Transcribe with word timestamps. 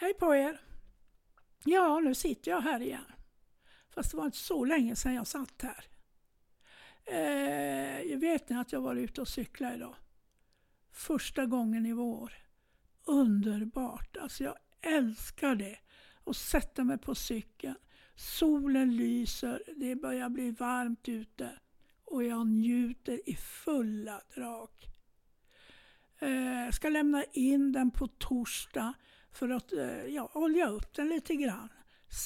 Hej 0.00 0.14
på 0.14 0.34
er! 0.34 0.60
Ja, 1.64 2.00
nu 2.00 2.14
sitter 2.14 2.50
jag 2.50 2.60
här 2.60 2.80
igen. 2.80 3.04
Fast 3.90 4.10
det 4.10 4.16
var 4.16 4.24
inte 4.24 4.38
så 4.38 4.64
länge 4.64 4.96
sedan 4.96 5.14
jag 5.14 5.26
satt 5.26 5.62
här. 5.62 5.84
Eh, 7.04 8.18
vet 8.18 8.48
ni 8.48 8.56
att 8.56 8.72
jag 8.72 8.80
var 8.80 8.96
ute 8.96 9.20
och 9.20 9.28
cyklade 9.28 9.74
idag? 9.74 9.94
Första 10.92 11.46
gången 11.46 11.86
i 11.86 11.92
vår. 11.92 12.32
Underbart! 13.04 14.16
Alltså 14.16 14.44
jag 14.44 14.56
älskar 14.80 15.54
det. 15.54 15.78
Att 16.24 16.36
sätta 16.36 16.84
mig 16.84 16.98
på 16.98 17.14
cykeln. 17.14 17.76
Solen 18.14 18.96
lyser, 18.96 19.62
det 19.76 19.96
börjar 19.96 20.28
bli 20.28 20.50
varmt 20.50 21.08
ute 21.08 21.50
och 22.04 22.24
jag 22.24 22.46
njuter 22.46 23.28
i 23.30 23.36
fulla 23.36 24.22
drag. 24.34 24.70
Jag 26.18 26.64
eh, 26.66 26.70
ska 26.70 26.88
lämna 26.88 27.24
in 27.24 27.72
den 27.72 27.90
på 27.90 28.06
torsdag 28.08 28.94
för 29.32 29.48
att 29.48 29.72
eh, 29.72 30.04
ja, 30.04 30.30
olja 30.34 30.68
upp 30.68 30.94
den 30.94 31.08
lite 31.08 31.34
grann. 31.34 31.68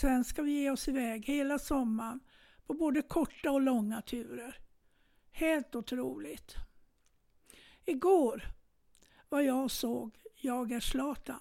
Sen 0.00 0.24
ska 0.24 0.42
vi 0.42 0.52
ge 0.52 0.70
oss 0.70 0.88
iväg 0.88 1.24
hela 1.24 1.58
sommaren 1.58 2.20
på 2.66 2.74
både 2.74 3.02
korta 3.02 3.50
och 3.50 3.60
långa 3.60 4.02
turer. 4.02 4.58
Helt 5.30 5.74
otroligt. 5.74 6.54
Igår 7.84 8.42
var 9.28 9.40
jag 9.40 9.64
och 9.64 9.72
såg 9.72 10.18
Jag 10.34 10.72
är 10.72 10.80
Zlatan. 10.80 11.40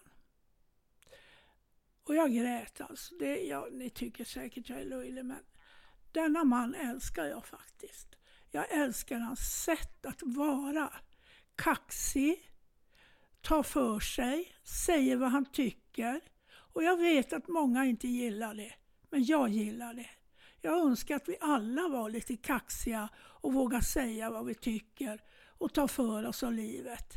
Och 2.03 2.15
jag 2.15 2.33
grät 2.33 2.81
alltså. 2.81 3.15
Det, 3.15 3.37
ja, 3.37 3.67
ni 3.71 3.89
tycker 3.89 4.25
säkert 4.25 4.69
jag 4.69 4.79
är 4.79 4.85
löjlig 4.85 5.25
men 5.25 5.43
denna 6.11 6.43
man 6.43 6.75
älskar 6.75 7.25
jag 7.25 7.45
faktiskt. 7.45 8.15
Jag 8.51 8.71
älskar 8.71 9.19
hans 9.19 9.63
sätt 9.63 10.05
att 10.05 10.21
vara. 10.21 10.93
Kaxig, 11.55 12.52
tar 13.43 13.63
för 13.63 13.99
sig, 13.99 14.55
säger 14.63 15.17
vad 15.17 15.31
han 15.31 15.45
tycker. 15.45 16.21
Och 16.51 16.83
jag 16.83 16.97
vet 16.97 17.33
att 17.33 17.47
många 17.47 17.85
inte 17.85 18.07
gillar 18.07 18.53
det, 18.53 18.73
men 19.09 19.23
jag 19.23 19.49
gillar 19.49 19.93
det. 19.93 20.09
Jag 20.61 20.79
önskar 20.79 21.15
att 21.15 21.29
vi 21.29 21.37
alla 21.41 21.87
var 21.87 22.09
lite 22.09 22.35
kaxiga 22.35 23.09
och 23.15 23.53
vågar 23.53 23.81
säga 23.81 24.29
vad 24.29 24.45
vi 24.45 24.55
tycker 24.55 25.21
och 25.57 25.73
ta 25.73 25.87
för 25.87 26.25
oss 26.25 26.43
av 26.43 26.53
livet. 26.53 27.13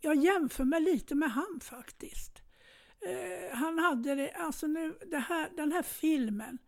Jag 0.00 0.16
jämför 0.16 0.64
mig 0.64 0.80
lite 0.80 1.14
med 1.14 1.30
han 1.30 1.60
faktiskt. 1.62 2.42
Eh, 3.00 3.56
han 3.56 3.78
hade 3.78 4.14
det, 4.14 4.32
alltså 4.32 4.66
nu, 4.66 4.98
det 5.10 5.18
här, 5.18 5.50
den 5.56 5.72
här 5.72 5.82
filmen, 5.82 6.58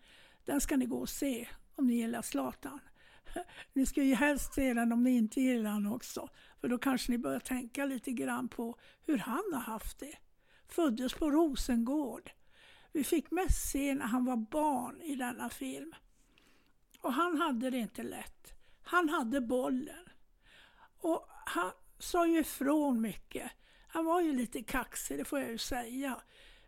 den 0.44 0.60
ska 0.60 0.76
ni 0.76 0.86
gå 0.86 0.98
och 0.98 1.08
se 1.08 1.48
om 1.74 1.86
ni 1.86 1.94
gillar 1.94 2.22
Zlatan. 2.22 2.80
Ni 3.72 3.86
ska 3.86 4.02
ju 4.02 4.14
helst 4.14 4.54
se 4.54 4.74
den 4.74 4.92
om 4.92 5.02
ni 5.02 5.16
inte 5.16 5.40
gillar 5.40 5.72
den 5.72 5.86
också. 5.86 6.28
För 6.60 6.68
då 6.68 6.78
kanske 6.78 7.12
ni 7.12 7.18
börjar 7.18 7.40
tänka 7.40 7.84
lite 7.84 8.12
grann 8.12 8.48
på 8.48 8.78
hur 9.06 9.18
han 9.18 9.44
har 9.52 9.60
haft 9.60 9.98
det. 9.98 10.16
Föddes 10.68 11.14
på 11.14 11.30
Rosengård. 11.30 12.30
Vi 12.92 13.04
fick 13.04 13.30
mest 13.30 13.70
se 13.70 13.94
när 13.94 14.06
han 14.06 14.24
var 14.24 14.36
barn 14.36 15.02
i 15.02 15.14
denna 15.14 15.50
film. 15.50 15.94
Och 17.00 17.12
han 17.12 17.40
hade 17.40 17.70
det 17.70 17.78
inte 17.78 18.02
lätt. 18.02 18.52
Han 18.82 19.08
hade 19.08 19.40
bollen. 19.40 20.08
Och 21.00 21.26
han 21.46 21.72
sa 21.98 22.26
ju 22.26 22.38
ifrån 22.38 23.00
mycket. 23.00 23.50
Han 23.88 24.04
var 24.04 24.20
ju 24.20 24.32
lite 24.32 24.62
kaxig, 24.62 25.18
det 25.18 25.24
får 25.24 25.40
jag 25.40 25.50
ju 25.50 25.58
säga. 25.58 26.20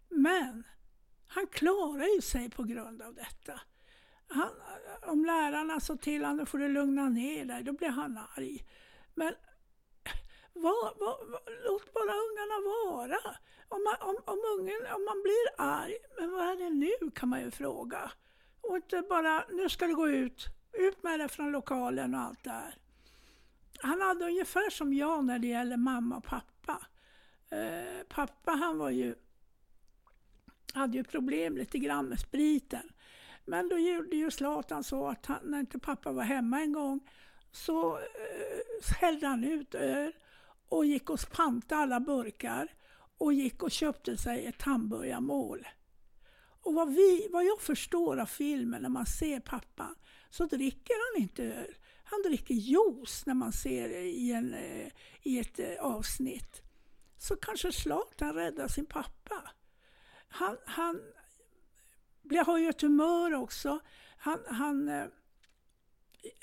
Men 0.09 0.65
han 1.27 1.47
klarade 1.47 2.15
ju 2.15 2.23
sig 2.23 2.51
på 2.51 2.63
grund 2.63 3.03
av 3.03 3.15
detta. 3.15 3.61
Han, 4.33 4.51
om 5.03 5.25
lärarna 5.25 5.81
sa 5.81 5.97
till 5.97 6.25
honom, 6.25 6.47
får 6.47 6.59
du 6.59 6.69
lugna 6.69 7.09
ner 7.09 7.45
dig, 7.45 7.63
då 7.63 7.73
blir 7.73 7.89
han 7.89 8.19
arg. 8.37 8.67
Men 9.15 9.35
var, 10.53 11.01
var, 11.01 11.17
låt 11.65 11.93
bara 11.93 12.15
ungarna 12.27 12.59
vara. 12.75 13.37
Om 13.69 13.85
man, 13.85 13.97
om, 14.01 14.17
om, 14.25 14.39
ungen, 14.59 14.81
om 14.95 15.05
man 15.05 15.23
blir 15.23 15.47
arg, 15.59 15.97
men 16.19 16.33
vad 16.33 16.49
är 16.49 16.57
det 16.57 16.71
nu 16.71 17.11
kan 17.11 17.29
man 17.29 17.41
ju 17.41 17.51
fråga. 17.51 18.13
Och 18.61 18.77
inte 18.77 19.03
bara, 19.09 19.45
nu 19.51 19.69
ska 19.69 19.87
du 19.87 19.95
gå 19.95 20.09
ut, 20.09 20.47
ut 20.73 21.03
med 21.03 21.21
dig 21.21 21.29
från 21.29 21.53
lokalen 21.53 22.15
och 22.15 22.21
allt 22.21 22.45
det 22.45 22.51
här. 22.51 22.75
Han 23.83 24.01
hade 24.01 24.25
ungefär 24.25 24.71
som 24.71 24.95
jag 24.95 25.25
när 25.25 25.39
det 25.39 25.47
gäller 25.47 25.77
mamma 25.77 26.17
och 26.17 26.25
pappa. 26.25 26.87
Eh, 27.51 28.03
pappa 28.09 28.51
han 28.51 28.79
var 28.79 28.91
ju, 28.91 29.15
hade 30.75 30.99
ju 30.99 31.05
problem 31.05 31.57
lite 31.57 31.79
grann 31.79 32.07
med 32.07 32.21
spriten. 32.21 32.93
Men 33.45 33.69
då 33.69 33.79
gjorde 33.79 34.17
ju 34.17 34.31
Zlatan 34.31 34.85
så 34.85 35.09
att 35.09 35.27
han, 35.27 35.39
när 35.43 35.61
inte 35.61 35.79
pappa 35.79 36.13
var 36.13 36.23
hemma 36.23 36.61
en 36.61 36.73
gång 36.73 37.01
så 37.53 37.97
eh, 37.97 38.95
hällde 39.01 39.27
han 39.27 39.45
ut 39.45 39.75
öl 39.75 40.13
och 40.69 40.85
gick 40.85 41.11
och 41.11 41.21
pantade 41.33 41.83
alla 41.83 42.01
burkar 42.01 42.69
och 43.19 43.33
gick 43.33 43.63
och 43.63 43.71
köpte 43.71 44.17
sig 44.17 44.47
ett 44.47 44.63
hamburgarmål. 44.63 45.69
Och 46.63 46.75
vad, 46.75 46.95
vi, 46.95 47.29
vad 47.31 47.45
jag 47.45 47.61
förstår 47.61 48.21
av 48.21 48.27
filmen 48.27 48.83
när 48.83 48.89
man 48.89 49.07
ser 49.07 49.41
pappa. 49.41 49.95
så 50.31 50.47
dricker 50.47 50.95
han 50.95 51.23
inte 51.23 51.45
öl. 51.45 51.75
Han 52.05 52.23
dricker 52.23 52.55
juice 52.55 53.27
när 53.27 53.35
man 53.35 53.53
ser 53.53 53.89
i, 53.89 54.33
en, 54.33 54.55
eh, 54.55 54.89
i 55.23 55.39
ett 55.39 55.59
eh, 55.59 55.75
avsnitt. 55.81 56.63
Så 57.19 57.37
kanske 57.37 57.73
Zlatan 57.73 58.35
räddar 58.35 58.69
sin 58.69 58.87
pappa. 58.87 59.51
Han, 60.29 60.57
han 60.67 61.01
jag 62.23 62.45
har 62.45 62.59
ju 62.59 62.69
ett 62.69 62.81
humör 62.81 63.35
också. 63.35 63.81
Han, 64.17 64.39
han 64.47 64.89
eh, 64.89 65.07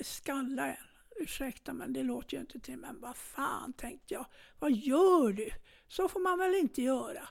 skallar 0.00 0.68
en. 0.68 0.90
Ursäkta 1.16 1.72
men 1.72 1.92
det 1.92 2.02
låter 2.02 2.34
ju 2.34 2.40
inte 2.40 2.60
till 2.60 2.76
men 2.76 3.00
vad 3.00 3.16
fan 3.16 3.72
tänkte 3.72 4.14
jag. 4.14 4.26
Vad 4.58 4.72
gör 4.72 5.32
du? 5.32 5.50
Så 5.88 6.08
får 6.08 6.20
man 6.20 6.38
väl 6.38 6.54
inte 6.54 6.82
göra. 6.82 7.28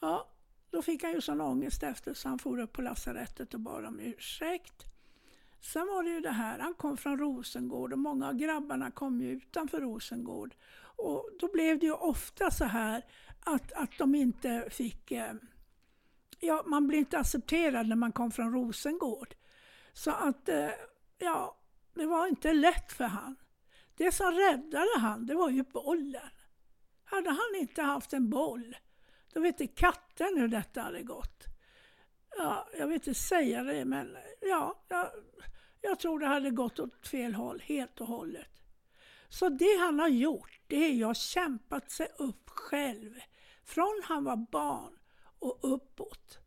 Ja, 0.00 0.28
då 0.70 0.82
fick 0.82 1.02
han 1.02 1.12
ju 1.12 1.20
sån 1.20 1.40
ångest 1.40 1.82
efter 1.82 2.14
så 2.14 2.28
han 2.28 2.38
for 2.38 2.60
upp 2.60 2.72
på 2.72 2.82
lasarettet 2.82 3.54
och 3.54 3.60
bad 3.60 3.84
om 3.84 4.00
ursäkt. 4.00 4.84
Sen 5.60 5.86
var 5.86 6.02
det 6.02 6.10
ju 6.10 6.20
det 6.20 6.30
här, 6.30 6.58
han 6.58 6.74
kom 6.74 6.96
från 6.96 7.18
Rosengård 7.18 7.92
och 7.92 7.98
många 7.98 8.28
av 8.28 8.34
grabbarna 8.34 8.90
kom 8.90 9.20
ju 9.20 9.30
utanför 9.30 9.80
Rosengård. 9.80 10.54
Och 10.96 11.30
då 11.40 11.48
blev 11.52 11.78
det 11.78 11.86
ju 11.86 11.92
ofta 11.92 12.50
så 12.50 12.64
här 12.64 13.02
att, 13.40 13.72
att 13.72 13.98
de 13.98 14.14
inte 14.14 14.68
fick... 14.70 15.10
Eh, 15.10 15.34
ja, 16.46 16.62
man 16.66 16.86
blev 16.86 16.98
inte 16.98 17.18
accepterad 17.18 17.88
när 17.88 17.96
man 17.96 18.12
kom 18.12 18.30
från 18.30 18.52
Rosengård. 18.52 19.34
Så 19.92 20.10
att, 20.10 20.48
eh, 20.48 20.70
ja, 21.18 21.58
det 21.94 22.06
var 22.06 22.26
inte 22.26 22.52
lätt 22.52 22.92
för 22.92 23.04
han. 23.04 23.36
Det 23.96 24.12
som 24.12 24.32
räddade 24.32 24.98
han, 24.98 25.26
det 25.26 25.34
var 25.34 25.50
ju 25.50 25.62
bollen. 25.62 26.30
Hade 27.04 27.30
han 27.30 27.60
inte 27.60 27.82
haft 27.82 28.12
en 28.12 28.30
boll, 28.30 28.76
då 29.32 29.40
vet 29.40 29.60
inte 29.60 29.74
katten 29.74 30.36
hur 30.36 30.48
detta 30.48 30.80
hade 30.80 31.02
gått. 31.02 31.44
Ja, 32.36 32.68
jag 32.78 32.86
vill 32.86 32.94
inte 32.94 33.14
säga 33.14 33.62
det, 33.62 33.84
men 33.84 34.16
ja, 34.40 34.84
jag, 34.88 35.08
jag 35.80 35.98
tror 35.98 36.18
det 36.18 36.26
hade 36.26 36.50
gått 36.50 36.78
åt 36.78 37.06
fel 37.06 37.34
håll 37.34 37.60
helt 37.60 38.00
och 38.00 38.06
hållet. 38.06 38.50
Så 39.28 39.48
det 39.48 39.78
han 39.80 39.98
har 39.98 40.08
gjort, 40.08 40.60
det 40.66 40.76
är 40.76 41.10
att 41.10 41.16
kämpat 41.16 41.90
sig 41.90 42.08
upp 42.18 42.48
själv. 42.50 43.20
Från 43.64 44.02
han 44.04 44.24
var 44.24 44.36
barn 44.36 44.98
och 45.38 45.58
uppåt. 45.62 46.38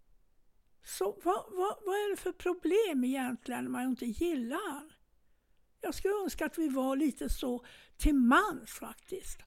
Så 0.84 1.20
vad, 1.24 1.46
vad, 1.50 1.78
vad 1.86 1.96
är 1.96 2.12
det 2.12 2.18
för 2.18 2.32
problem 2.32 3.04
egentligen 3.04 3.64
när 3.64 3.72
man 3.72 3.84
inte 3.84 4.06
gillar 4.06 4.72
han? 4.72 4.92
Jag 5.82 5.96
skulle 5.96 6.14
önska 6.14 6.46
att 6.46 6.58
vi 6.58 6.70
var 6.70 6.96
lite 6.96 7.30
så 7.30 7.66
till 7.98 8.16
mans 8.16 8.72
faktiskt. 8.72 9.40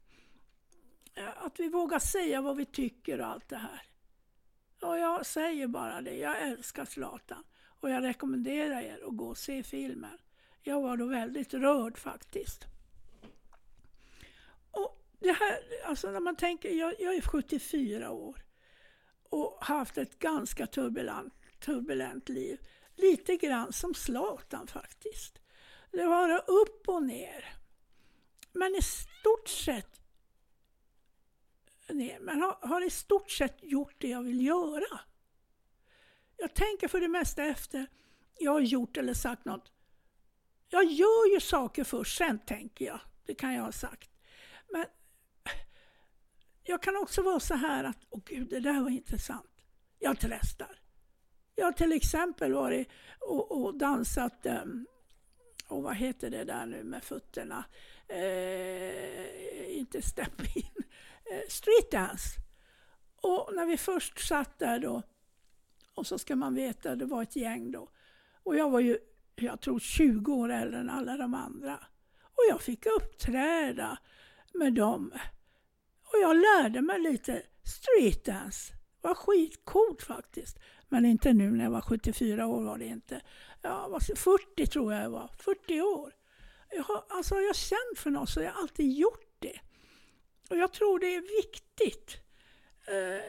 Att 1.37 1.61
vi 1.61 1.69
vågar 1.69 1.99
säga 1.99 2.41
vad 2.41 2.57
vi 2.57 2.65
tycker 2.65 3.21
och 3.21 3.27
allt 3.27 3.49
det 3.49 3.57
här. 3.57 3.83
Och 4.83 4.99
jag 4.99 5.27
säger 5.27 5.67
bara 5.67 6.01
det, 6.01 6.17
jag 6.17 6.43
älskar 6.43 6.85
Zlatan. 6.85 7.45
Och 7.81 7.91
jag 7.91 8.03
rekommenderar 8.05 8.83
er 8.83 9.05
att 9.07 9.17
gå 9.17 9.27
och 9.27 9.39
se 9.39 9.63
filmen. 9.63 10.19
Jag 10.63 10.81
var 10.83 10.97
då 10.97 11.07
väldigt 11.07 11.55
rörd 11.55 11.99
faktiskt. 11.99 12.65
Och 14.71 15.07
det 15.19 15.33
här, 15.33 15.59
alltså 15.85 16.11
när 16.11 16.21
man 16.21 16.37
tänker, 16.37 16.71
jag, 16.71 16.95
jag 17.01 17.15
är 17.15 17.21
74 17.21 18.11
år 18.11 18.43
och 19.31 19.59
haft 19.61 19.99
ett 19.99 20.19
ganska 20.19 20.67
turbulent, 20.67 21.35
turbulent 21.61 22.29
liv. 22.29 22.61
Lite 22.95 23.37
grann 23.37 23.73
som 23.73 23.95
Zlatan 23.95 24.67
faktiskt. 24.67 25.39
Det 25.91 26.07
var 26.07 26.45
upp 26.47 26.89
och 26.89 27.03
ner. 27.03 27.55
Men 28.53 28.75
i 28.75 28.83
stort 28.83 29.49
sett 29.49 30.01
ner. 31.89 32.21
Men 32.21 32.43
har, 32.43 32.59
har 32.61 32.87
i 32.87 32.91
stort 32.91 33.31
sett 33.31 33.59
gjort 33.63 33.95
det 33.99 34.09
jag 34.09 34.23
vill 34.23 34.47
göra. 34.47 35.01
Jag 36.37 36.55
tänker 36.55 36.89
för 36.89 37.01
det 37.01 37.09
mesta 37.09 37.45
efter 37.45 37.87
jag 38.39 38.53
har 38.53 38.61
gjort 38.61 38.97
eller 38.97 39.15
sagt 39.15 39.45
något. 39.45 39.73
Jag 40.69 40.85
gör 40.85 41.35
ju 41.35 41.41
saker 41.41 41.85
först, 41.85 42.19
sen 42.19 42.39
tänker 42.39 42.85
jag. 42.85 43.01
Det 43.27 43.35
kan 43.35 43.55
jag 43.55 43.63
ha 43.63 43.73
sagt. 43.73 44.10
Jag 46.71 46.83
kan 46.83 46.97
också 46.97 47.23
vara 47.23 47.41
så 47.41 47.55
här 47.55 47.85
att, 47.85 47.99
åh 48.11 48.21
gud, 48.25 48.49
det 48.49 48.61
där 48.61 48.81
var 48.81 48.91
intressant. 48.91 49.65
Jag 49.99 50.17
testar. 50.21 50.79
Jag 51.55 51.65
har 51.65 51.73
till 51.73 51.93
exempel 51.93 52.53
varit 52.53 52.89
och, 53.21 53.53
och 53.53 53.79
dansat 53.79 54.47
um, 54.47 54.87
och 55.67 55.83
vad 55.83 55.97
heter 55.97 56.31
det 56.31 56.45
där 56.45 56.67
nu 56.67 56.85
med 56.85 57.05
fötterna? 57.05 57.65
Eh, 58.09 59.79
inte 59.79 60.03
step 60.03 60.57
in. 60.57 60.85
Eh, 61.33 61.49
street 61.49 61.91
dance. 61.91 62.41
Och 63.23 63.51
när 63.55 63.67
vi 63.67 63.77
först 63.77 64.29
satt 64.29 64.59
där 64.59 64.79
då, 64.79 65.03
och 65.95 66.07
så 66.07 66.19
ska 66.19 66.37
man 66.37 66.55
veta, 66.55 66.97
det 66.97 67.07
var 67.07 67.23
ett 67.23 67.37
gäng 67.37 67.73
då. 67.73 67.89
Och 68.43 68.57
jag 68.57 68.71
var 68.71 68.81
ju, 68.81 68.99
jag 69.35 69.61
tror 69.61 69.79
20 69.79 70.35
år 70.35 70.49
äldre 70.49 70.81
än 70.81 70.91
alla 70.91 71.17
de 71.17 71.35
andra. 71.35 71.79
Och 72.23 72.45
jag 72.49 72.61
fick 72.61 72.87
uppträda 72.87 73.99
med 74.53 74.73
dem. 74.75 75.13
Och 76.13 76.19
jag 76.23 76.37
lärde 76.37 76.83
mig 76.83 77.01
lite 77.01 77.43
streetdance. 77.65 78.73
Det 78.73 79.09
var 79.09 79.15
skitcoolt 79.15 80.03
faktiskt. 80.03 80.59
Men 80.89 81.07
inte 81.07 81.33
nu 81.33 81.51
när 81.51 81.65
jag 81.65 81.71
var 81.71 81.81
74 81.81 82.47
år 82.47 82.63
var 82.63 82.79
det 82.79 82.87
inte. 82.87 83.21
Jag 83.63 83.89
var 83.89 84.17
40 84.17 84.67
tror 84.67 84.93
jag 84.93 85.05
jag 85.05 85.11
var. 85.11 85.31
40 85.39 85.81
år. 85.81 86.13
Jag 86.71 86.83
har, 86.83 87.05
alltså 87.09 87.35
jag 87.35 87.57
känt 87.57 87.99
för 87.99 88.11
något 88.11 88.31
så 88.31 88.41
jag 88.41 88.53
har 88.53 88.63
alltid 88.63 88.99
gjort 88.99 89.37
det. 89.39 89.61
Och 90.51 90.57
jag 90.57 90.73
tror 90.73 90.99
det 90.99 91.15
är 91.15 91.43
viktigt 91.43 92.17
eh, 92.87 93.25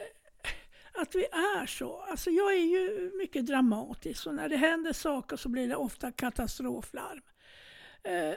att 1.02 1.14
vi 1.14 1.24
är 1.24 1.66
så. 1.66 2.00
Alltså 2.00 2.30
jag 2.30 2.52
är 2.52 2.66
ju 2.66 3.12
mycket 3.18 3.46
dramatisk 3.46 4.26
och 4.26 4.34
när 4.34 4.48
det 4.48 4.56
händer 4.56 4.92
saker 4.92 5.36
så 5.36 5.48
blir 5.48 5.68
det 5.68 5.76
ofta 5.76 6.12
katastroflarm. 6.12 7.20
Eh, 8.02 8.34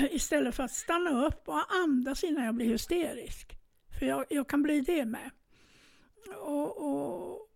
istället 0.10 0.54
för 0.54 0.62
att 0.62 0.72
stanna 0.72 1.26
upp 1.26 1.48
och 1.48 1.74
andas 1.74 2.24
innan 2.24 2.44
jag 2.44 2.54
blir 2.54 2.66
hysterisk. 2.66 3.56
För 4.04 4.08
jag, 4.08 4.24
jag 4.30 4.48
kan 4.48 4.62
bli 4.62 4.80
det 4.80 5.04
med. 5.04 5.30
Och, 6.36 6.76
och, 6.76 7.48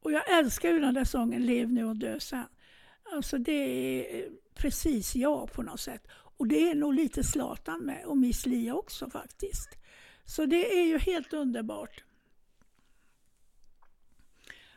och 0.00 0.12
jag 0.12 0.38
älskar 0.38 0.70
ju 0.70 0.80
den 0.80 0.94
där 0.94 1.04
sången 1.04 1.46
Lev 1.46 1.72
nu 1.72 1.84
och 1.84 1.96
dö 1.96 2.20
sen. 2.20 2.46
Alltså 3.12 3.38
det 3.38 3.52
är 3.52 4.30
precis 4.54 5.14
jag 5.14 5.52
på 5.52 5.62
något 5.62 5.80
sätt. 5.80 6.06
Och 6.12 6.46
det 6.48 6.70
är 6.70 6.74
nog 6.74 6.94
lite 6.94 7.24
Zlatan 7.24 7.80
med 7.80 8.04
och 8.04 8.18
Miss 8.18 8.46
Li 8.46 8.70
också 8.70 9.10
faktiskt. 9.10 9.68
Så 10.24 10.46
det 10.46 10.78
är 10.78 10.86
ju 10.86 10.98
helt 10.98 11.32
underbart. 11.32 12.04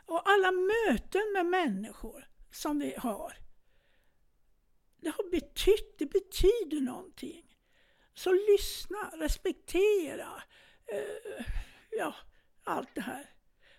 Och 0.06 0.30
alla 0.30 0.52
möten 0.52 1.34
med 1.34 1.46
människor 1.46 2.28
som 2.52 2.80
vi 2.80 2.96
har. 2.98 3.34
Det 5.02 5.10
har 5.10 5.32
betytt, 5.32 6.00
det 6.00 6.06
betyder 6.06 6.82
någonting. 6.82 7.44
Så 8.14 8.34
lyssna, 8.34 9.12
respektera, 9.14 10.28
eh, 10.28 10.42
Eh, 10.88 11.46
ja, 11.92 12.16
allt 12.64 12.96
det 12.96 13.02
här. 13.02 13.30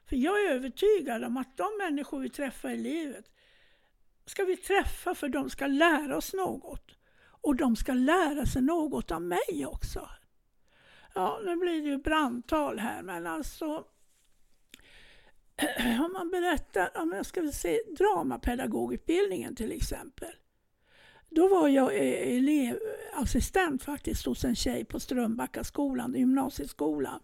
För 0.09 0.17
jag 0.17 0.45
är 0.45 0.51
övertygad 0.51 1.25
om 1.25 1.37
att 1.37 1.57
de 1.57 1.69
människor 1.79 2.21
vi 2.21 2.31
träffar 2.31 2.71
i 2.71 2.77
livet 2.77 3.31
ska 4.27 4.45
vi 4.45 4.57
träffa 4.57 5.15
för 5.15 5.29
de 5.29 5.51
ska 5.51 5.67
lära 5.67 6.17
oss 6.17 6.35
något. 6.35 6.97
Och 7.41 7.57
de 7.57 7.77
ska 7.77 7.93
lära 7.93 8.47
sig 8.47 8.63
något 8.63 9.11
av 9.11 9.23
mig 9.23 9.67
också. 9.67 10.09
Ja, 11.15 11.41
nu 11.45 11.57
blir 11.57 11.83
det 11.83 11.89
ju 11.89 11.99
brandtal 11.99 12.79
här 12.79 13.03
men 13.03 13.27
alltså 13.27 13.85
om 16.05 16.13
man 16.13 16.31
berättar, 16.31 16.91
om 16.97 17.13
jag 17.13 17.27
ska 17.27 17.53
se 17.53 17.81
dramapedagogutbildningen 17.99 19.57
till 19.57 19.73
exempel. 19.73 20.33
Då 21.39 21.49
var 21.49 21.69
jag 21.69 21.95
e-, 21.95 22.37
elevassistent 22.37 23.83
faktiskt 23.83 24.27
hos 24.27 24.45
en 24.45 24.55
tjej 24.55 24.85
på 24.85 25.01
Strömbackaskolan, 25.01 26.15
gymnasieskolan. 26.15 27.21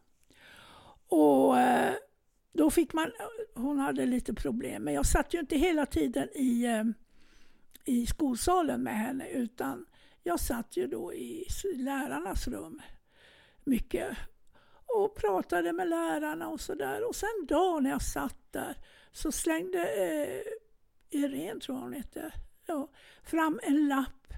Och 1.09 1.59
eh, 1.59 1.95
då 2.53 2.71
fick 2.71 2.93
man, 2.93 3.11
hon 3.55 3.79
hade 3.79 4.07
lite 4.07 4.35
problem, 4.35 4.83
men 4.83 4.95
jag 4.95 5.07
satt 5.07 5.35
ju 5.35 5.41
inte 5.41 5.57
hela 5.57 5.87
tiden 5.87 6.29
i, 6.35 6.65
eh, 6.65 6.85
i 7.85 8.07
skolsalen 8.07 8.83
med 8.83 8.99
henne 8.99 9.29
utan 9.29 9.87
jag 10.23 10.41
satt 10.41 10.77
ju 10.77 10.87
då 10.87 11.15
i 11.15 11.47
lärarnas 11.77 12.49
rum 12.49 12.83
mycket 13.65 14.17
och 14.87 15.17
pratade 15.17 15.73
med 15.73 15.89
lärarna 15.89 16.49
och 16.49 16.61
sådär. 16.61 17.09
Och 17.09 17.17
sen 17.17 17.47
dag 17.49 17.83
när 17.83 17.91
jag 17.91 18.03
satt 18.03 18.53
där 18.53 18.77
så 19.13 19.33
slängde 19.33 19.83
eh, 19.83 20.43
Irene, 21.11 21.61
tror 21.61 21.79
jag 21.79 21.83
hon 21.83 21.93
hette, 21.93 22.33
fram 23.23 23.61
en 23.63 23.89
lapp. 23.89 24.35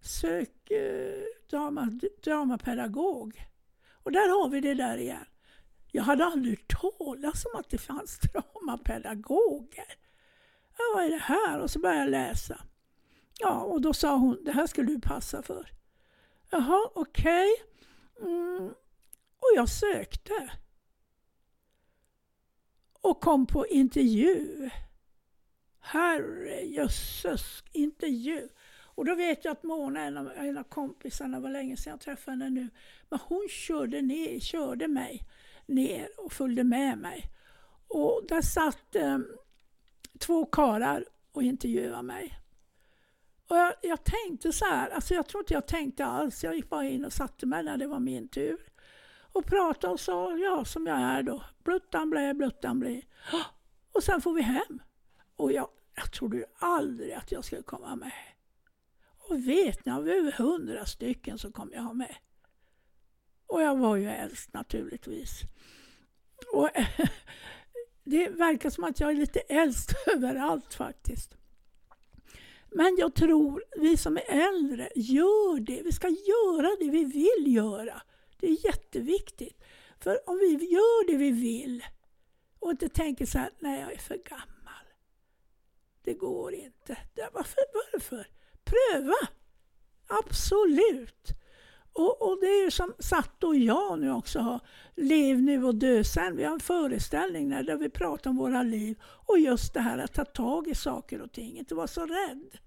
Sök 0.00 0.70
eh, 0.70 1.24
drama, 1.50 2.00
dramapedagog. 2.24 3.44
Och 4.02 4.12
där 4.12 4.28
har 4.28 4.48
vi 4.48 4.60
det 4.60 4.74
där 4.74 4.98
igen. 4.98 5.26
Jag 5.92 6.02
hade 6.02 6.24
aldrig 6.24 6.58
hört 6.58 6.80
talas 6.80 7.44
om 7.44 7.60
att 7.60 7.70
det 7.70 7.78
fanns 7.78 8.18
dramapedagoger. 8.32 9.94
Ja, 10.78 10.84
vad 10.94 11.04
är 11.04 11.10
det 11.10 11.16
här? 11.16 11.60
Och 11.60 11.70
så 11.70 11.78
började 11.78 12.00
jag 12.00 12.10
läsa. 12.10 12.60
Ja, 13.38 13.60
och 13.60 13.80
då 13.80 13.92
sa 13.92 14.16
hon, 14.16 14.44
det 14.44 14.52
här 14.52 14.66
skulle 14.66 14.92
du 14.92 15.00
passa 15.00 15.42
för. 15.42 15.70
Jaha, 16.50 16.90
okej. 16.94 17.52
Okay. 18.16 18.32
Mm, 18.32 18.68
och 19.38 19.50
jag 19.54 19.68
sökte. 19.68 20.50
Och 23.00 23.20
kom 23.20 23.46
på 23.46 23.66
intervju. 23.66 24.70
Herre 25.90 26.60
jösses, 26.64 27.64
intervju. 27.72 28.48
Och 28.94 29.04
då 29.04 29.14
vet 29.14 29.44
jag 29.44 29.52
att 29.52 29.62
Mona, 29.62 30.00
en 30.00 30.16
av, 30.16 30.32
en 30.36 30.58
av 30.58 30.62
kompisarna, 30.62 31.40
var 31.40 31.50
länge 31.50 31.76
sedan 31.76 31.90
jag 31.90 32.00
träffade 32.00 32.36
henne 32.36 32.50
nu, 32.50 32.68
men 33.08 33.18
hon 33.22 33.48
körde, 33.50 34.02
ner, 34.02 34.40
körde 34.40 34.88
mig 34.88 35.22
ner 35.66 36.08
och 36.18 36.32
följde 36.32 36.64
med 36.64 36.98
mig. 36.98 37.24
Och 37.88 38.22
där 38.28 38.42
satt 38.42 38.94
eh, 38.94 39.18
två 40.18 40.44
karar 40.44 41.04
och 41.32 41.42
intervjuade 41.42 42.02
mig. 42.02 42.38
Och 43.48 43.56
jag, 43.56 43.74
jag, 43.82 44.04
tänkte 44.04 44.52
så 44.52 44.64
här, 44.64 44.90
alltså 44.90 45.14
jag 45.14 45.26
tror 45.26 45.42
inte 45.42 45.54
jag 45.54 45.66
tänkte 45.66 46.04
alls. 46.04 46.44
Jag 46.44 46.56
gick 46.56 46.68
bara 46.68 46.84
in 46.84 47.04
och 47.04 47.12
satte 47.12 47.46
mig 47.46 47.62
när 47.62 47.76
det 47.76 47.86
var 47.86 48.00
min 48.00 48.28
tur. 48.28 48.58
Och 49.32 49.46
pratade 49.46 49.92
och 49.92 50.00
sa, 50.00 50.36
ja 50.36 50.64
som 50.64 50.86
jag 50.86 50.98
är 50.98 51.22
då. 51.22 51.44
Bluttan 51.64 52.10
blä, 52.10 52.34
bluttan 52.34 52.80
bli. 52.80 53.06
Och 53.92 54.02
sen 54.02 54.20
får 54.20 54.32
vi 54.32 54.42
hem. 54.42 54.82
Och 55.36 55.52
jag, 55.52 55.68
jag 55.98 56.12
trodde 56.12 56.36
ju 56.36 56.44
aldrig 56.58 57.12
att 57.12 57.32
jag 57.32 57.44
skulle 57.44 57.62
komma 57.62 57.96
med. 57.96 58.12
Och 59.18 59.48
vet 59.48 59.84
ni, 59.84 59.92
av 59.92 60.08
över 60.08 60.32
hundra 60.32 60.86
stycken 60.86 61.38
så 61.38 61.52
kom 61.52 61.70
jag 61.74 61.96
med. 61.96 62.16
Och 63.46 63.62
jag 63.62 63.76
var 63.76 63.96
ju 63.96 64.08
äldst 64.08 64.52
naturligtvis. 64.52 65.40
Och 66.52 66.70
det 68.04 68.28
verkar 68.28 68.70
som 68.70 68.84
att 68.84 69.00
jag 69.00 69.10
är 69.10 69.14
lite 69.14 69.40
äldst 69.40 69.92
överallt 70.14 70.74
faktiskt. 70.74 71.34
Men 72.70 72.96
jag 72.98 73.14
tror, 73.14 73.64
vi 73.76 73.96
som 73.96 74.16
är 74.16 74.48
äldre, 74.48 74.90
gör 74.96 75.60
det. 75.60 75.82
Vi 75.84 75.92
ska 75.92 76.08
göra 76.08 76.76
det 76.80 76.90
vi 76.90 77.04
vill 77.04 77.54
göra. 77.54 78.02
Det 78.40 78.46
är 78.46 78.64
jätteviktigt. 78.64 79.64
För 80.00 80.30
om 80.30 80.38
vi 80.38 80.48
gör 80.48 81.06
det 81.06 81.16
vi 81.16 81.30
vill 81.30 81.84
och 82.58 82.70
inte 82.70 82.88
tänker 82.88 83.26
så 83.26 83.38
här, 83.38 83.50
nej 83.58 83.80
jag 83.80 83.92
är 83.92 83.98
för 83.98 84.16
gammal. 84.16 84.57
Det 86.08 86.14
går 86.14 86.54
inte. 86.54 86.96
Varför? 87.32 87.62
Varför? 87.92 88.26
Pröva! 88.64 89.28
Absolut! 90.06 91.28
Och, 91.92 92.22
och, 92.22 92.40
det 92.40 92.46
är 92.46 92.64
ju 92.64 92.70
som 92.70 92.94
Satt 92.98 93.44
och 93.44 93.56
jag 93.56 93.98
nu 93.98 94.12
också 94.12 94.38
har, 94.38 94.60
Lev 94.94 95.42
nu 95.42 95.64
och 95.64 95.74
dö 95.74 96.04
sen. 96.04 96.36
Vi 96.36 96.44
har 96.44 96.52
en 96.52 96.60
föreställning 96.60 97.48
där 97.48 97.76
vi 97.76 97.90
pratar 97.90 98.30
om 98.30 98.36
våra 98.36 98.62
liv 98.62 98.98
och 99.02 99.38
just 99.38 99.74
det 99.74 99.80
här 99.80 99.98
att 99.98 100.14
ta 100.14 100.24
tag 100.24 100.68
i 100.68 100.74
saker 100.74 101.20
och 101.20 101.32
ting, 101.32 101.58
inte 101.58 101.74
vara 101.74 101.86
så 101.86 102.06
rädd. 102.06 102.58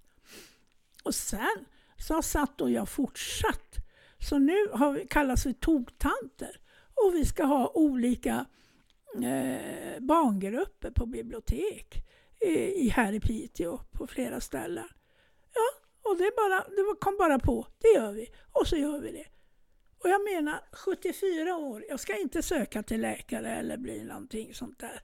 Och 1.04 1.16
sen 1.16 1.66
så 1.98 2.14
har 2.14 2.22
Satt 2.22 2.62
och 2.62 2.72
jag 2.72 2.90
fortsatt. 2.90 3.76
Så 4.20 4.38
nu 4.38 4.68
har 4.74 4.92
vi, 4.92 5.08
kallas 5.08 5.46
vi 5.46 5.54
toktanter 5.54 6.60
och 7.06 7.16
vi 7.16 7.26
ska 7.26 7.44
ha 7.44 7.72
olika 7.74 8.46
eh, 9.16 10.00
barngrupper 10.00 10.92
på 10.92 11.06
bibliotek 11.06 12.08
i, 12.42 12.90
här 12.90 13.14
i 13.14 13.20
Piteå 13.20 13.78
på 13.92 14.08
flera 14.08 14.42
ställen. 14.42 14.88
Och 16.04 16.18
det, 16.18 16.32
bara, 16.36 16.60
det 16.60 17.00
kom 17.00 17.18
bara 17.18 17.40
på, 17.40 17.68
det 17.80 17.88
gör 17.88 18.12
vi. 18.12 18.28
Och 18.52 18.68
så 18.68 18.76
gör 18.78 19.00
vi 19.00 19.12
det. 19.12 19.28
Och 19.98 20.10
jag 20.10 20.24
menar 20.24 20.64
74 20.72 21.56
år, 21.56 21.86
jag 21.90 22.00
ska 22.00 22.18
inte 22.18 22.42
söka 22.42 22.84
till 22.84 23.02
läkare 23.02 23.56
eller 23.56 23.78
bli 23.78 24.04
någonting 24.04 24.54
sånt 24.54 24.80
där. 24.80 25.02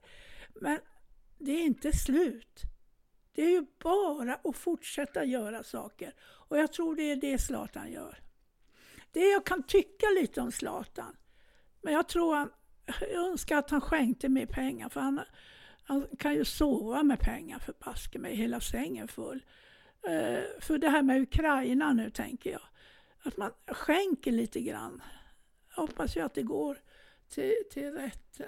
Men 0.55 0.79
det 1.37 1.51
är 1.51 1.63
inte 1.63 1.91
slut. 1.91 2.61
Det 3.33 3.41
är 3.41 3.49
ju 3.49 3.65
bara 3.83 4.39
att 4.43 4.57
fortsätta 4.57 5.25
göra 5.25 5.63
saker. 5.63 6.13
Och 6.21 6.57
jag 6.57 6.73
tror 6.73 6.95
det 6.95 7.11
är 7.11 7.15
det 7.15 7.37
Zlatan 7.37 7.91
gör. 7.91 8.19
Det 9.11 9.29
jag 9.29 9.45
kan 9.45 9.63
tycka 9.63 10.05
lite 10.21 10.41
om 10.41 10.51
Zlatan, 10.51 11.15
men 11.81 11.93
jag 11.93 12.07
tror 12.07 12.35
han, 12.35 12.51
jag 13.13 13.27
önskar 13.27 13.57
att 13.57 13.69
han 13.69 13.81
skänkte 13.81 14.29
mer 14.29 14.45
pengar 14.45 14.89
för 14.89 14.99
han, 14.99 15.21
han 15.87 16.07
kan 16.19 16.33
ju 16.35 16.45
sova 16.45 17.03
med 17.03 17.19
pengar 17.19 17.59
för 17.59 17.73
baske 17.85 18.19
mig, 18.19 18.35
hela 18.35 18.59
sängen 18.59 19.07
full. 19.07 19.45
Eh, 20.03 20.43
för 20.59 20.77
det 20.77 20.89
här 20.89 21.01
med 21.01 21.21
Ukraina 21.21 21.93
nu 21.93 22.09
tänker 22.09 22.51
jag. 22.51 22.61
Att 23.23 23.37
man 23.37 23.51
skänker 23.67 24.31
lite 24.31 24.61
grann. 24.61 25.01
Jag 25.75 25.81
hoppas 25.81 26.17
ju 26.17 26.21
att 26.21 26.33
det 26.33 26.43
går 26.43 26.77
till, 27.29 27.53
till 27.71 27.91
rätt 27.91 28.39
eh, 28.39 28.45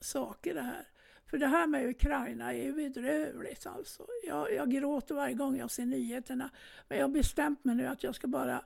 saker 0.00 0.54
det 0.54 0.62
här. 0.62 0.88
För 1.26 1.38
det 1.38 1.46
här 1.46 1.66
med 1.66 1.88
Ukraina 1.88 2.52
är 2.52 2.64
ju 2.64 2.72
bedrövligt 2.72 3.66
alltså. 3.66 4.06
Jag, 4.26 4.54
jag 4.54 4.70
gråter 4.70 5.14
varje 5.14 5.34
gång 5.34 5.56
jag 5.56 5.70
ser 5.70 5.86
nyheterna. 5.86 6.50
Men 6.88 6.98
jag 6.98 7.04
har 7.04 7.12
bestämt 7.12 7.64
mig 7.64 7.74
nu 7.74 7.86
att 7.86 8.02
jag 8.02 8.14
ska 8.14 8.26
bara 8.26 8.64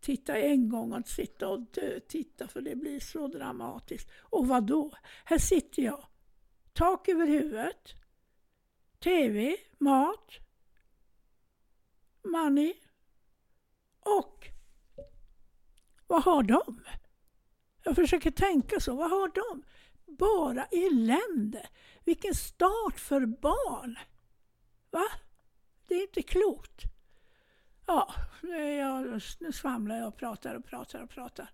titta 0.00 0.36
en 0.38 0.68
gång 0.68 0.92
och 0.92 1.08
sitta 1.08 1.48
och 1.48 1.60
dö, 1.60 2.00
titta 2.00 2.48
för 2.48 2.60
det 2.60 2.76
blir 2.76 3.00
så 3.00 3.26
dramatiskt. 3.26 4.10
Och 4.20 4.48
vad 4.48 4.66
då? 4.66 4.92
Här 5.24 5.38
sitter 5.38 5.82
jag. 5.82 6.04
Tak 6.76 7.08
över 7.08 7.26
huvudet. 7.26 7.94
TV, 8.98 9.56
mat, 9.78 10.32
money. 12.24 12.74
Och 14.00 14.48
vad 16.06 16.22
har 16.22 16.42
de? 16.42 16.80
Jag 17.82 17.96
försöker 17.96 18.30
tänka 18.30 18.80
så. 18.80 18.94
Vad 18.96 19.10
har 19.10 19.28
de? 19.28 19.62
Bara 20.16 20.64
elände. 20.64 21.68
Vilken 22.04 22.34
start 22.34 23.00
för 23.00 23.26
barn. 23.26 23.98
Va? 24.90 25.04
Det 25.88 25.94
är 25.94 26.02
inte 26.02 26.22
klokt. 26.22 26.82
Ja, 27.86 28.14
jag, 28.78 29.20
nu 29.40 29.52
svamlar 29.52 29.98
jag 29.98 30.08
och 30.08 30.16
pratar 30.16 30.54
och 30.54 30.64
pratar 30.64 31.02
och 31.02 31.10
pratar. 31.10 31.50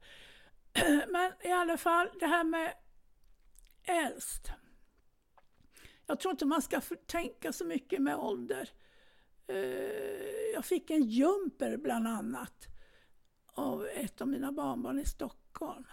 Men 1.08 1.32
i 1.40 1.52
alla 1.52 1.76
fall, 1.76 2.08
det 2.20 2.26
här 2.26 2.44
med 2.44 2.74
äldst. 3.84 4.52
Jag 6.06 6.20
tror 6.20 6.32
inte 6.32 6.44
man 6.44 6.62
ska 6.62 6.80
tänka 7.06 7.52
så 7.52 7.64
mycket 7.64 8.02
med 8.02 8.16
ålder. 8.16 8.70
Eh, 9.46 9.56
jag 10.54 10.64
fick 10.64 10.90
en 10.90 11.02
jumper 11.02 11.76
bland 11.76 12.08
annat 12.08 12.68
av 13.54 13.86
ett 13.86 14.20
av 14.20 14.28
mina 14.28 14.52
barnbarn 14.52 14.98
i 14.98 15.04
Stockholm. 15.04 15.84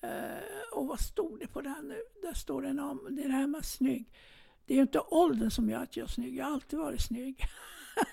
Eh, 0.00 0.72
och 0.72 0.86
vad 0.86 1.00
stod 1.00 1.40
det 1.40 1.46
på 1.46 1.60
den 1.60 1.88
nu? 1.88 2.02
Där 2.22 2.34
står 2.34 2.62
det 2.62 2.82
om, 2.82 3.08
det 3.10 3.22
är 3.22 3.28
det 3.28 3.34
här 3.34 3.46
med 3.46 3.64
snygg. 3.64 4.12
Det 4.66 4.72
är 4.72 4.76
ju 4.76 4.82
inte 4.82 5.00
åldern 5.00 5.50
som 5.50 5.70
gör 5.70 5.82
att 5.82 5.96
jag 5.96 6.04
är 6.04 6.08
snygg, 6.08 6.36
jag 6.36 6.44
har 6.44 6.52
alltid 6.52 6.78
varit 6.78 7.00
snygg. 7.00 7.44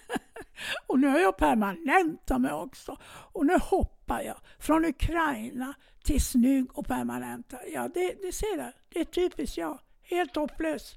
och 0.88 1.00
nu 1.00 1.08
har 1.08 1.20
jag 1.20 1.38
permanentat 1.38 2.42
mig 2.42 2.54
också. 2.54 2.98
Och 3.06 3.46
nu 3.46 3.58
hoppar 3.62 4.22
jag 4.22 4.38
från 4.60 4.86
Ukraina 4.86 5.74
till 6.04 6.22
snygg 6.22 6.78
och 6.78 6.88
permanenta. 6.88 7.58
Ja, 7.68 7.88
det, 7.88 8.16
det 8.22 8.32
ser 8.32 8.58
du. 8.58 8.72
Det 8.90 9.00
är 9.00 9.06
typiskt 9.06 9.58
jag. 9.58 9.80
Helt 10.06 10.36
hopplös. 10.36 10.96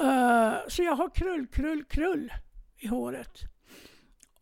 Uh, 0.00 0.68
så 0.68 0.82
jag 0.82 0.96
har 0.96 1.14
krull, 1.14 1.46
krull, 1.46 1.84
krull 1.84 2.32
i 2.76 2.86
håret. 2.86 3.38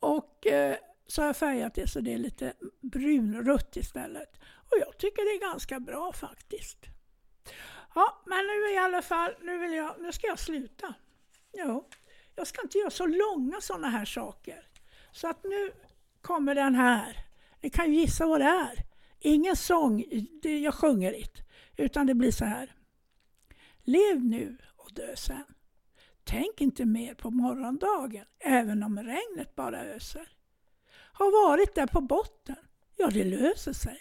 Och 0.00 0.46
uh, 0.52 0.74
så 1.06 1.22
har 1.22 1.26
jag 1.26 1.36
färgat 1.36 1.74
det 1.74 1.88
så 1.88 2.00
det 2.00 2.12
är 2.12 2.18
lite 2.18 2.52
brunrött 2.80 3.76
istället. 3.76 4.40
Och 4.42 4.78
jag 4.80 4.98
tycker 4.98 5.24
det 5.24 5.44
är 5.44 5.50
ganska 5.50 5.80
bra 5.80 6.12
faktiskt. 6.12 6.78
Ja, 7.94 8.22
men 8.26 8.38
nu 8.46 8.74
i 8.74 8.78
alla 8.78 9.02
fall, 9.02 9.30
nu, 9.42 9.58
vill 9.58 9.72
jag, 9.72 9.94
nu 10.00 10.12
ska 10.12 10.26
jag 10.26 10.38
sluta. 10.38 10.94
Jo, 11.52 11.88
jag 12.34 12.46
ska 12.46 12.62
inte 12.62 12.78
göra 12.78 12.90
så 12.90 13.06
långa 13.06 13.60
sådana 13.60 13.88
här 13.88 14.04
saker. 14.04 14.66
Så 15.12 15.28
att 15.28 15.44
nu 15.44 15.72
kommer 16.20 16.54
den 16.54 16.74
här. 16.74 17.16
Ni 17.60 17.70
kan 17.70 17.92
ju 17.92 18.00
gissa 18.00 18.26
vad 18.26 18.40
det 18.40 18.44
är. 18.44 18.84
Ingen 19.20 19.56
sång, 19.56 20.04
det 20.42 20.58
jag 20.58 20.74
sjunger 20.74 21.12
inte. 21.12 21.42
Utan 21.76 22.06
det 22.06 22.14
blir 22.14 22.32
så 22.32 22.44
här. 22.44 22.74
Lev 23.88 24.24
nu 24.24 24.56
och 24.76 24.92
dö 24.92 25.16
sen. 25.16 25.44
Tänk 26.24 26.60
inte 26.60 26.84
mer 26.84 27.14
på 27.14 27.30
morgondagen, 27.30 28.24
även 28.38 28.82
om 28.82 28.98
regnet 28.98 29.54
bara 29.54 29.84
öser. 29.84 30.28
Har 31.12 31.48
varit 31.48 31.74
där 31.74 31.86
på 31.86 32.00
botten, 32.00 32.56
ja 32.96 33.10
det 33.10 33.24
löser 33.24 33.72
sig. 33.72 34.00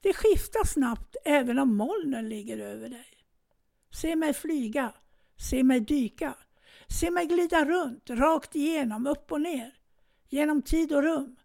Det 0.00 0.12
skiftar 0.12 0.66
snabbt 0.66 1.16
även 1.24 1.58
om 1.58 1.76
molnen 1.76 2.28
ligger 2.28 2.58
över 2.58 2.88
dig. 2.88 3.08
Se 3.90 4.16
mig 4.16 4.34
flyga, 4.34 4.92
se 5.36 5.64
mig 5.64 5.80
dyka, 5.80 6.34
se 6.88 7.10
mig 7.10 7.26
glida 7.26 7.64
runt, 7.64 8.10
rakt 8.10 8.54
igenom, 8.54 9.06
upp 9.06 9.32
och 9.32 9.40
ner. 9.40 9.74
Genom 10.28 10.62
tid 10.62 10.92
och 10.92 11.02
rum. 11.02 11.36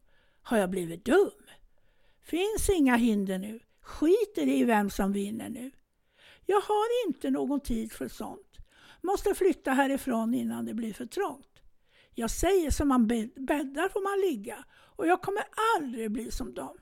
Har 0.42 0.58
jag 0.58 0.70
blivit 0.70 1.06
dum? 1.06 1.32
Finns 2.22 2.70
inga 2.70 2.96
hinder 2.96 3.38
nu, 3.38 3.60
skiter 3.82 4.48
i 4.48 4.64
vem 4.64 4.90
som 4.90 5.14
vinner 5.14 5.50
nu. 5.50 5.72
Jag 6.46 6.62
har 6.62 7.08
inte 7.08 7.30
någon 7.30 7.60
tid 7.60 7.92
för 7.92 8.08
sånt. 8.08 8.58
Måste 9.02 9.36
flytta 9.36 9.72
härifrån 9.72 10.34
innan 10.34 10.66
det 10.66 10.74
blir 10.74 10.94
för 10.94 11.06
trångt. 11.06 11.62
Jag 12.16 12.32
säger 12.32 12.72
som 12.72 12.88
man 12.88 13.08
bäddar 13.08 13.90
får 13.90 14.02
man 14.04 14.32
ligga 14.32 14.66
och 14.72 15.08
jag 15.08 15.22
kommer 15.22 15.44
aldrig 15.78 16.12
bli 16.12 16.32
som 16.32 16.54
dem. 16.54 16.78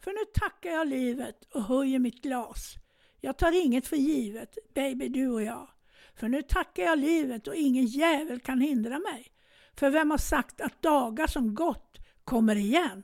För 0.00 0.10
nu 0.10 0.24
tackar 0.34 0.70
jag 0.70 0.88
livet 0.88 1.44
och 1.54 1.62
höjer 1.62 1.98
mitt 1.98 2.22
glas. 2.22 2.74
Jag 3.20 3.38
tar 3.38 3.64
inget 3.64 3.86
för 3.86 3.96
givet, 3.96 4.58
baby 4.74 5.08
du 5.08 5.28
och 5.28 5.42
jag. 5.42 5.68
För 6.14 6.28
nu 6.28 6.42
tackar 6.42 6.82
jag 6.82 6.98
livet 6.98 7.48
och 7.48 7.54
ingen 7.54 7.86
jävel 7.86 8.40
kan 8.40 8.60
hindra 8.60 8.98
mig. 8.98 9.26
För 9.74 9.90
vem 9.90 10.10
har 10.10 10.18
sagt 10.18 10.60
att 10.60 10.82
dagar 10.82 11.26
som 11.26 11.54
gått 11.54 11.98
kommer 12.24 12.56
igen? 12.56 13.02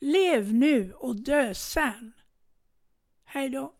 Lev 0.00 0.54
nu 0.54 0.92
och 0.92 1.16
dö 1.16 1.54
sen. 1.54 2.12
Hej 3.24 3.48
då. 3.48 3.74